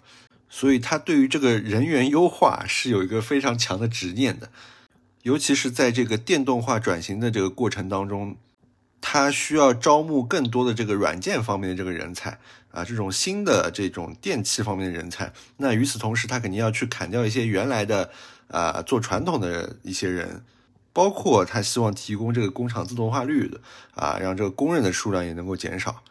[0.51, 4.51] 所以他对于这个人员优化是有一个非常强的执念的，
[5.23, 8.37] 尤其是在这个电动化转型的这个过程当中，
[9.01, 12.39] 他需要招募更多的这个软件方面的这个人才
[12.71, 15.33] 啊，这种新的这种电器方面的人才。
[15.59, 18.11] 那与此同时，他肯定要去砍掉一些原来的
[18.49, 20.43] 啊做传统的一些人，
[20.99, 23.61] 包括他希望提供这个工厂自动化率的
[23.95, 26.03] 啊，让这个工人的数量也能够减少。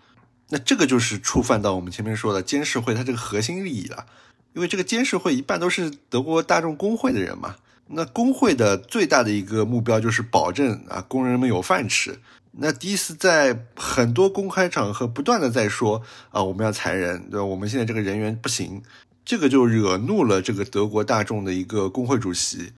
[0.48, 4.06] 那这个就是触犯到我们前面说的监事会它这个核心利益了。
[4.54, 12.18] 因为这个监事会一半都是德国大众工会的人嘛，那工会的最大的一个目标就是保证啊工人们有饭吃。
[12.54, 17.44] 那第一次在很多公开场合不断的在说啊我们要裁人，对吧？
[17.44, 18.82] 我们现在这个人员不行，
[19.26, 22.72] 这个就惹怒了这个德国大众的一个工会主席。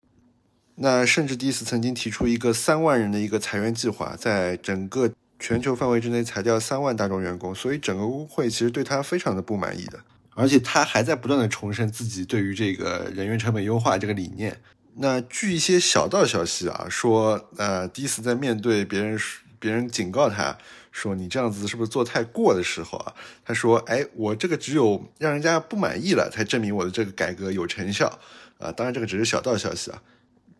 [0.80, 9.98] 那甚至第一次曾经提出一个三万人的一个裁员计划，在整个全球范围之内裁掉三万大众员工，所以整个工会其实对他非常的不满意的。
[10.34, 14.56] 而且他还在不断的重申自己对于这个人员成本优化这个理念。
[14.94, 19.18] 那据一些小道消息啊，说呃，迪斯在面对别人
[19.58, 20.56] 别人警告他
[20.92, 23.12] 说你这样子是不是做太过的时候啊，
[23.44, 28.18] 他说，哎，我这个只有让人家不满意了，才证明我的这个改革有成效
[28.58, 28.70] 啊。
[28.70, 30.00] 当然这个只是小道消息啊，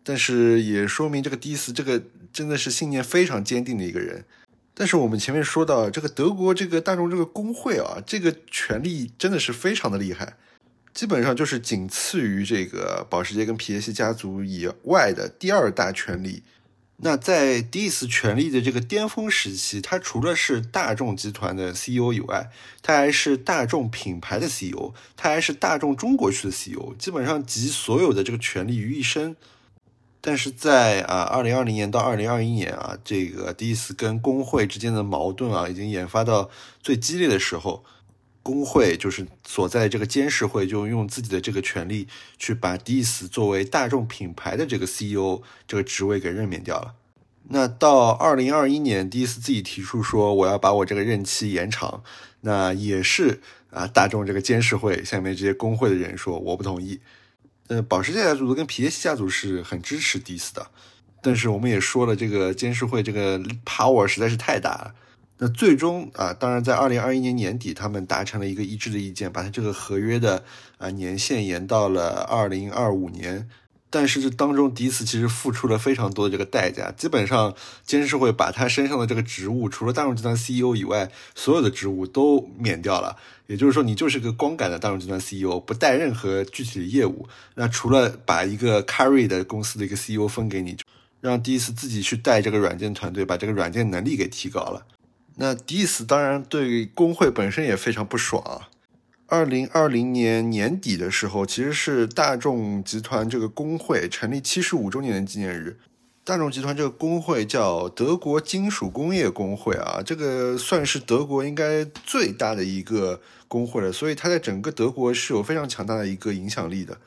[0.09, 2.01] 但是也说明这个迪斯这个
[2.33, 4.25] 真的是信念非常坚定的一个人。
[4.73, 10.33] 但是我们前面说到这个德国这个大众这个工会啊，这个权力真的是非常的厉害，
[10.95, 16.41] 基本上就是仅次于这个保时捷跟皮耶希家族以外的第二大权力。
[17.01, 22.49] 那在 Diss 权力的这个巅峰时期，他除了是大众集团的 CEO 以外，
[22.81, 29.35] 他还是大众品牌的 CEO，他还是大众中国区的 CEO，基本上集所有的这个权力于一身。
[30.21, 36.49] 但是在啊，二零二零年到二零二一年啊，这个迪斯跟工会之间的矛盾啊，已经演发到
[36.81, 37.85] 最激烈的时候，
[38.43, 46.95] 工会就是所在这个监事会就用自己的这个权利去把迪斯作为大众品牌的这个 CEO 这个职位给任免掉了。
[47.51, 52.03] 那到二零二一年，迪斯自己提出说我要把我这个任期延长，
[52.41, 53.39] 那也是
[53.71, 56.99] 啊，大众这个监事会下面这些工会的人说我不同意。
[57.69, 60.67] 呃，保时捷家族跟皮耶西家族是很支持迪斯的，
[61.21, 64.95] 但是我们也说了，这个监事会这个 power 实在是太大了，
[65.37, 70.43] 那最终啊，当然在二零二一年年底，他们达成了一个一致的意见，把它这个合约的
[70.79, 73.47] 啊年限延到了二零二五年。
[73.91, 76.91] 但是这当中，迪斯其实付出了非常多的这个代价。
[76.91, 83.17] 基本上，监事会把他身上的这个职务，除了大众集团 CEO 以外，所有的职务都免掉了。
[83.47, 87.27] 也就是说，你就是个光杆的大众集团 CEO，不带任何具体的业务。
[87.55, 90.77] 那除了把一个 carry 的公司的一个 CEO 分给你，
[91.19, 94.85] 让迪斯自己去带这个软件团队，把这个软件能力给提高了。
[95.37, 98.61] 那迪斯当然对工会本身也非常不爽。
[99.29, 105.77] 二零二零年年底的时候，其实是大众集团这个工会成立七十五周年的纪念日。
[106.23, 116.97] 大众集团这个工会叫德国金属工业工会啊，这个算是德国应该最大的一个工会了，所以它在整个德国是有非常强大的一个影响力的。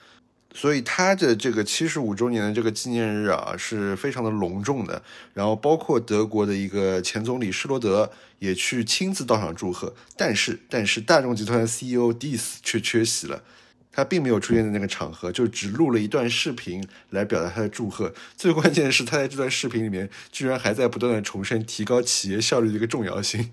[0.55, 5.03] 所以他的这个七十五周年的这个纪念日啊，是非常的隆重的。
[5.33, 9.95] 然后包括德国的一个前总理施罗德也去亲自到场祝贺。
[10.17, 13.43] 但是，但是大众集团的 CEO Diess 却缺席了，
[13.91, 18.13] 他并没有出现在那个场合，就只录了一段视频来表达他的祝贺。
[18.37, 23.51] 最关键的是，他在这段视频里面居然还在不断的重申提高企业效率的一个重要性，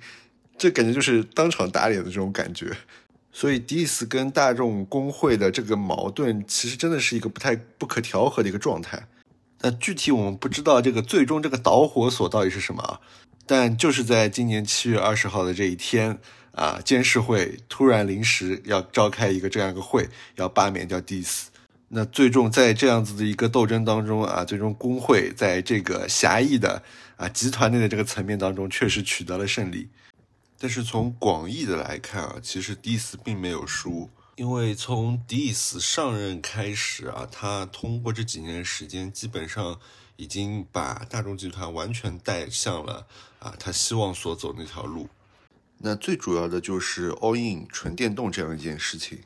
[0.58, 2.76] 这感觉就是当场打脸的这种感觉。
[3.40, 9.08] 所以，迪斯跟大众工会的这个矛盾，其实真的是一个不太不可调和的一个状态。
[9.62, 13.00] 那具体我们不知道这个最终这个导火索到底是什么啊，
[13.46, 16.18] 但就是在今年七月二十号的这一天
[16.52, 21.50] 啊，监事会突然临时要召开一个这样一个会，要罢免掉迪斯。
[21.88, 26.84] 那最终在这样子的一个斗争当中啊，最终工会在这个狭义的
[27.16, 29.88] 啊集团内的这个层面当中，确实取得了胜利。
[30.62, 39.80] 但是从广义的来看啊，其实迪斯并没有输，因为从迪斯上任开始啊，他通过这几年时间，基本上
[40.18, 43.08] 已经把大众集团完全带向了
[43.40, 45.08] 啊他希望所走那条路。
[45.78, 49.20] 那最主要的就是 all in 纯电动这样一件事情，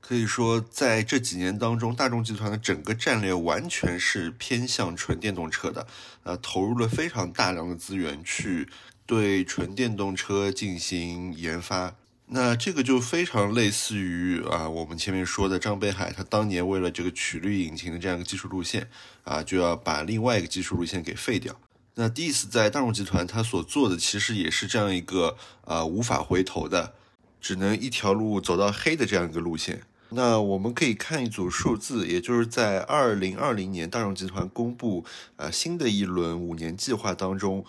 [0.00, 5.88] 可以说在这几年当中，大众集团的整个战略完全是偏向纯电动车的，
[6.22, 8.68] 呃，投入了非常大量的资源去。
[9.06, 11.94] 对纯电动车进行研发，
[12.26, 18.90] 那这个就非常类似于啊，我们前面说的张北海，他当年为了这个曲率引擎的这样一个技术路线
[19.22, 21.54] 啊，就要把另外一个技术路线给废掉。
[21.94, 26.94] 那 Diss 在大众集团他所做的其实也是这样一个啊无法回头的，
[27.40, 29.82] 只能一条路走到黑的这样一个路线。
[30.08, 35.04] 那我们可以看一组数字，也就是在二零二零年，大众集团公布
[35.36, 37.64] 啊新的一轮五年计划当中。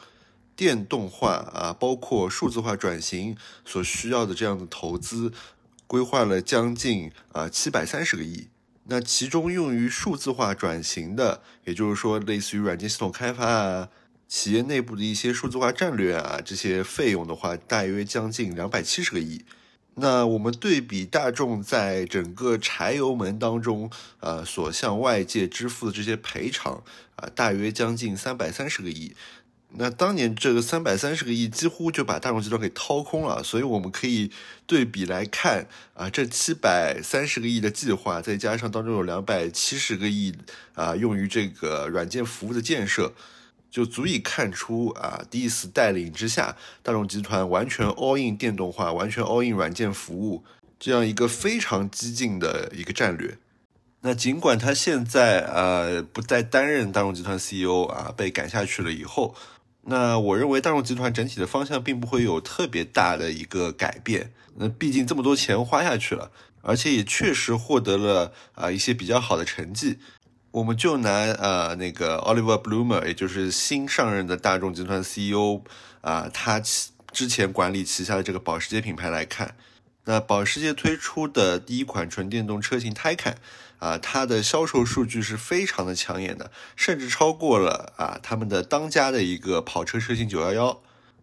[0.58, 5.32] 电动化啊，包括数字化转型所需要的这样的投资，
[5.86, 8.48] 规划了将近啊七百三十个亿。
[8.89, 13.89] 那其中用于数字化转型的，也就是说类似于软件系统开发啊，
[14.28, 19.46] 企业内部的一些数字化战略啊，这些费用的话，大约将近两百七十个亿。
[20.00, 23.91] 那我们对比大众在整个柴油门当中，
[24.22, 26.84] 呃，所向外界支付的这些赔偿
[27.15, 29.15] 啊，大约将近三百三十个亿。
[29.80, 34.32] 那当年这个三百三十个亿几乎就把大众集团给掏空了，所以我们可以
[34.66, 40.34] 对比来看啊，这七百三十个亿的计划，再加上当中有两百七十个亿
[40.74, 43.13] 啊用于这个软件服务的建设，
[43.70, 50.44] 就足以看出啊，第一次带领之下，大众集团完全 all in 电动化，完全 all in 软件服务
[50.80, 53.38] 这样一个非常激进的一个战略。
[54.02, 59.36] 那尽管他现在呃不再担任大众集团 CEO 啊，被赶下去了以后。
[59.89, 64.34] 那我认为大众集团整体的方向并不会有特别大的一个改变。
[64.56, 66.30] 那毕竟这么多钱花下去了，
[66.62, 69.97] 而且也确实获得了啊一些比较好的成绩。
[70.52, 75.62] 我们就拿呃那个 Oliver Blumer，也就是新上任的大众集团 CEO
[76.02, 79.56] 啊，他之前管理旗下的这个保时捷品牌来看。
[80.08, 83.36] 那保时捷推出的第一款纯电动车型 Taycan，
[83.80, 90.78] 啊，它的销售数据是非常的抢眼的，甚至超过了啊他们的当家的一个跑车车型911。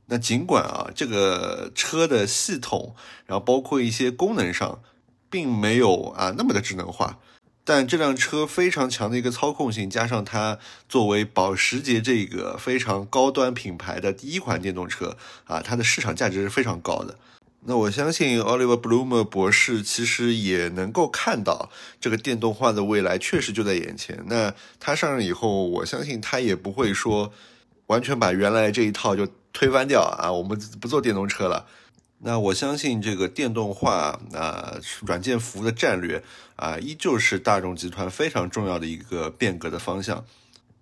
[0.09, 2.95] 那尽管啊这个车的系统，
[3.25, 4.83] 然后包括一些功能上，
[5.31, 7.19] 并没有啊那么的智能化，
[7.65, 10.59] 但这辆车非常强的一个操控性，加上它
[10.91, 15.17] 作为保时捷这个非常高端品牌的第一款电动车，
[15.47, 17.17] 啊，它的市场价值是非常高的。
[17.67, 24.23] 那我相信 Oliver Blumer 博士其实也能够看到这个电动化的未来确实就在眼前。
[24.27, 27.33] 那他上任以后，我相信他也不会说
[27.87, 31.67] 完全把原来这一套就推翻掉啊，我们不做电动车了。
[32.19, 36.23] 那我相信这个电动化啊，软件服务的战略
[36.57, 40.25] 啊，依旧是大众集团非常重要的一个变革的方向。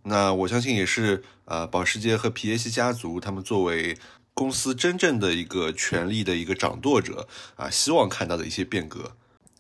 [0.03, 3.97] 那我相信也是呃，保时捷和皮耶希家族他们作为。
[4.35, 9.13] 公司真正的一个权力的一个掌舵者啊，希望看到的一些变革。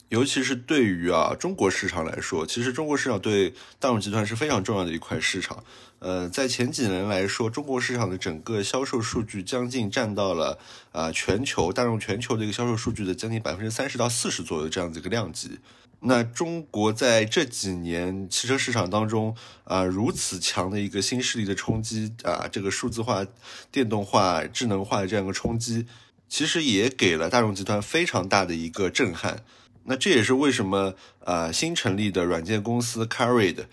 [0.08, 5.64] 尤其是对于啊中国市场来说，其实中国市场对大众集团是非常重要的一块市场。
[6.00, 10.58] 呃，在前几年来说，中国市场的整个销售数据将近占到了
[10.90, 15.58] 啊全球大众全球的一个销售数据的将近百分之三十到四十左右这样子一个量级。
[16.04, 23.24] 那中国在这几年汽车市场当中啊如此强的一个新势力的冲击啊，这个数字化、
[23.70, 25.86] 电动化、智能化的这样一个冲击，
[26.28, 29.44] 其实也给了大众集团非常大的一个震撼。
[29.84, 33.66] 那这也是为什么呃新成立的软件公司 Carried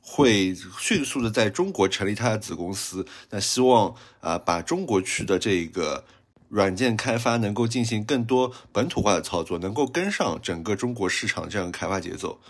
[0.00, 6.04] 会迅速的在中国成立它的子公司，那希望啊把中国区的这个
[6.48, 12.40] 软件开发能够进行更多本土化的操作，能够跟上整个中国市场这样的开发节奏。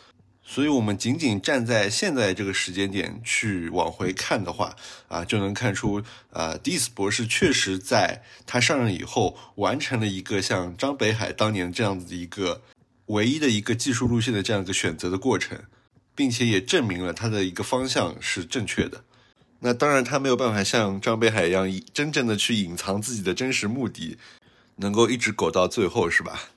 [0.42, 4.76] 所以，我们仅仅站在现在这个时间点去往回看的话，
[5.08, 12.62] 啊，就能看出啊，迪斯博士确实在他上任以后完成了一个像张北海当年这样子的一个。
[13.06, 15.56] 唯一的一个技术路线的这样一个选择的过程，
[16.16, 19.04] 并且也证明了他的一个方向是正确的。
[19.60, 24.18] 那当然，他没有办法像张北海一样，真正的去隐藏自己的真实目的，
[24.76, 26.50] 能够一直苟到最后，是吧？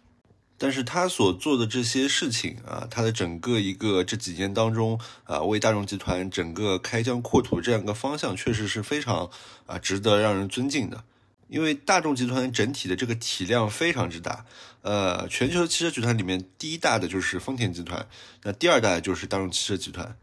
[0.57, 9.29] 但是他所做的这些事情啊，他的整个一个这几年当中啊，为大众集团整个开疆扩土这样一个方向，确实是非常
[9.65, 11.05] 啊值得让人尊敬的。
[11.47, 14.45] 因为大众集团整体的这个体量非常之大，
[14.81, 18.05] 呃，全球汽车集团里面第一大的就是丰田集团，
[18.43, 20.15] 那第二大的就是大众汽车集团。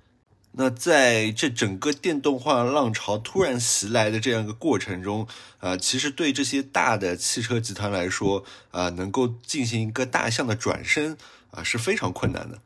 [0.58, 5.28] 那在这整个电动化浪潮突然袭来的这样一个过程中，
[5.58, 11.16] 啊，其实对这些大的汽车集团来说，啊，能够进行一个大象的转身，
[11.50, 12.58] 啊，是非常困难的。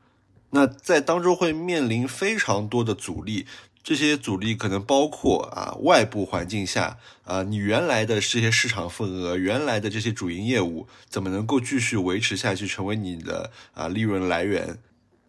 [0.50, 3.46] 那在当中会面临非常多的阻力。
[3.82, 14.78] 这些阻力可能包括啊，外部环境下啊，你原来的这些市场份额，原来的这些主营业务，怎么能够继续维持下去，成为你的啊利润来源？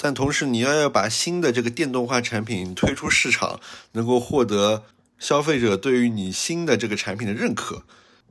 [0.02, 3.60] 但同时，你要要把新的这个电动化产品推出市场，
[3.92, 4.86] 能够获得
[5.20, 7.84] 消费者对于你新的这个产品的认可。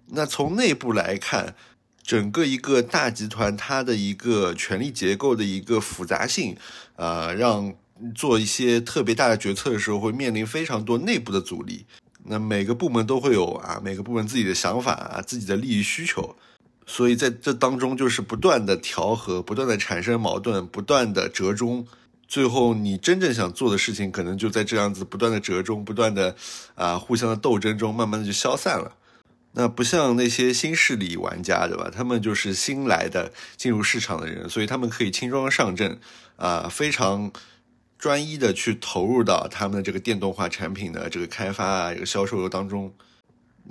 [0.09, 1.55] 那从内部来看，
[2.03, 6.57] 整个一个大集团它的一个权力结构的一个复杂性，
[6.97, 7.73] 啊，让。
[8.15, 11.85] 做一些特别大的决策的时候，会面临非常多内部的阻力。
[12.25, 16.35] 那每个部门都会有啊，每个部门自己的想法啊，自己的利益需求，
[16.91, 21.87] 所以在这当中就是不断的调和，不断的产生矛盾，不断的折中。
[22.27, 26.35] 最后，你真正想做的事情，可能就在这样子不断的折中、不断的
[26.75, 28.97] 啊互相的斗争中，慢慢的就消散了。
[29.53, 31.91] 那不像那些新势力玩家，对吧？
[31.95, 35.99] 他们就是新来的进入市场的人，所以他们可以轻装上阵
[36.37, 37.31] 啊，非常。
[38.01, 42.95] 专一的去投入到他们的这个电动化产品的这个开发啊，这个销售当中。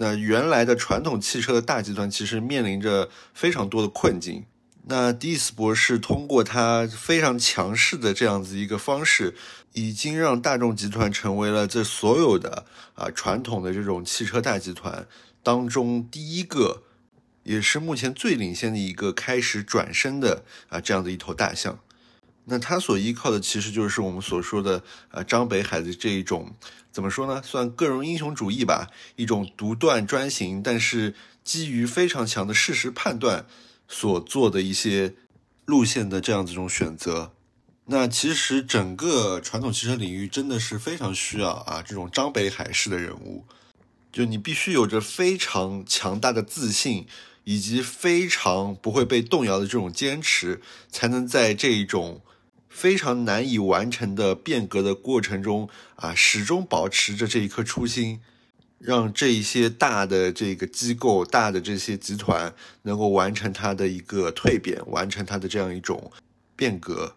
[0.01, 4.45] 那原来的传统汽车的大集团其实面临着非常多的困境。
[4.85, 9.35] 那迪斯博士通过他非常强势的这样子一个方式，
[9.73, 15.05] 已经让大众集团成为了这所有的啊传统的这种汽车大集团
[15.43, 16.83] 当中第一个，
[17.43, 21.77] 也是目前最领先的一个开始转身的啊这样的一头大象。
[22.49, 26.55] 那他所依靠的其实就是我们所说的，呃，张北海的这一种，
[26.91, 27.41] 怎么说呢？
[27.43, 33.45] 算个人英雄主义吧，一种独断专行，但是基于非常强的事实判断
[33.87, 35.13] 所做的一些
[35.65, 37.33] 路线的这样子一种选择。
[37.85, 43.45] 那其实整个传统汽车领域真的是非常需要啊这种张北海式的人物，
[44.11, 47.07] 就你必须有着非常强大的自信。
[47.45, 52.21] 以及非常不会被动摇的这种坚持，才能在这一种。
[52.79, 55.67] 非常难以完成的变革的过程中
[55.97, 58.21] 啊，始终保持着这一颗初心，
[58.77, 66.09] 让这一些大的这个机构、大的这些集团能够完成它的一个蜕变，完成它的这样一种
[66.55, 67.15] 变革。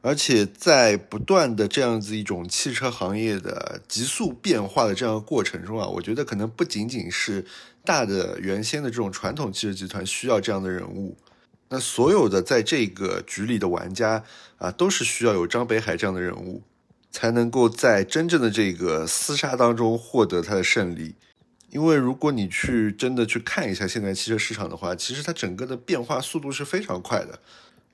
[0.00, 7.46] 而且在不断的这样子一种汽车行业的急速变化的这样过程中啊，我觉得可能不仅仅是
[7.84, 11.16] 大的原先的这种传统汽车集团需要这样的人物。
[11.70, 14.24] 那所有的在这个局里的玩家
[14.56, 16.62] 啊，都是需要有张北海这样的人物，
[17.10, 21.14] 才能够在真正的这个厮杀当中获得他的胜利。
[21.70, 27.38] 因为如果你去真的去看一下现在汽车市场的话，其实它整个的变化速度是非常快的。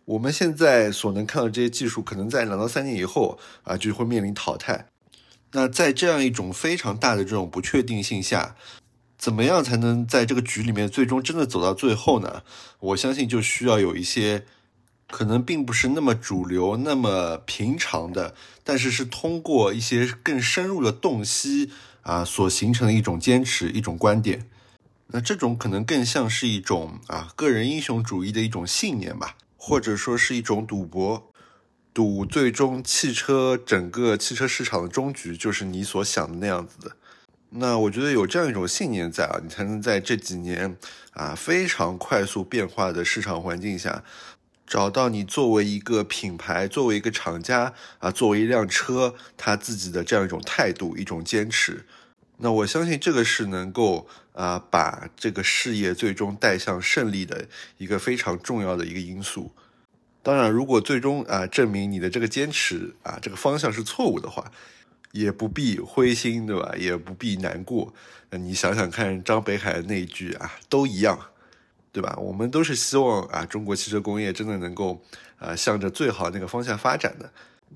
[0.04, 4.86] 我们现在所能看到这些技术，可能在两到三年以后啊，就会面临淘汰。
[5.52, 8.54] 那在这样一种非常大的这种不确定性下，
[9.24, 12.42] 怎么样才能在这个局里面最终真的走到最后呢？
[12.78, 14.44] 我相信就需要有一些
[15.10, 21.70] 可能并不是那么主流、那么平常的，但是是通过一些更深入的洞悉
[22.02, 24.46] 啊所形成的一种坚持、一种观点。
[25.06, 31.32] 那这种可能更像是一种啊个人英雄主义的一种信念吧，或者说是一种赌博，
[31.94, 36.96] 赌最终汽车整个汽车市场的终局就是你所想的那样子的。
[37.56, 40.76] 那我觉得有这样一种信念在啊，你才能在这几年
[41.12, 44.02] 啊非常快速变化的市场环境下，
[44.66, 51.86] 找到你作为一个品牌、作为一个厂家啊、作为一辆车，他自己的这样一种态度、一种坚持。
[52.38, 57.46] 那我相信这个是能够啊把这个事业最终带向胜利的
[57.78, 59.52] 一个非常重要的一个因素。
[60.24, 64.50] 当然，如果最终啊证明你的这个坚持啊这个方向是错误的话，
[65.14, 66.74] 也不必灰心，对吧？
[66.76, 67.94] 也不必难过。
[68.30, 71.16] 那你想想看，张北海那一句啊，都一样，
[71.92, 72.16] 对吧？
[72.20, 75.00] 我们都是希望啊，中国汽车工业真的能够
[75.38, 77.30] 啊，向着最好那个方向发展的。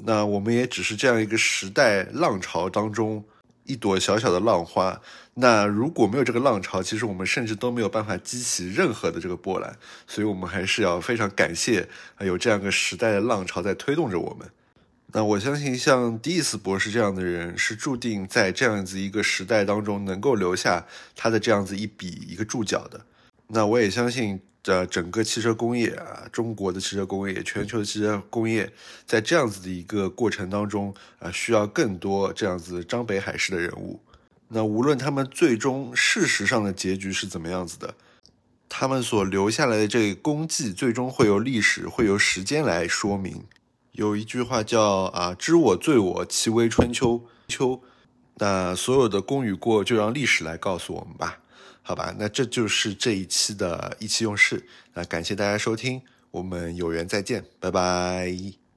[0.05, 3.25] 那我们也只是这样一个时代浪潮当中
[3.63, 5.01] 一朵小小的浪花。
[5.35, 9.79] 那如果没有这个浪潮，其实我们甚至都没有办法激起任何的这个波澜。
[10.09, 14.51] 所以我们还是要非常感谢啊有这样个时代的浪潮在推动着我们。
[15.11, 20.87] 那我相信，像迪斯博士这样的人，是注定在这样子一个时代当中能够留下
[21.17, 23.07] 他的这样子一笔一个注脚的。
[23.47, 28.71] 那我也相信，呃，整个汽车工业啊，中国的汽车工业，全球的汽车工业，
[29.07, 33.99] 在这样子的一个过程当中啊，需要更多这样子张北海式的人物。
[34.49, 37.95] 那无论他们最终事实上的结局是怎么样子的，
[38.69, 43.43] 他们所留下来的这个功绩，最终会由历史，会由时间来说明。
[43.99, 47.83] 有一句话叫啊，知我罪我，其为春秋秋。
[48.37, 51.41] 那所有的功与过，就让历史来告诉我们吧。
[51.83, 54.65] 好吧，那这就是这一期的意气用事。
[54.95, 58.68] 那感谢大家收听，我们有缘再见，拜拜。